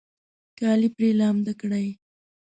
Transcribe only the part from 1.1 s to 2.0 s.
لامده کړئ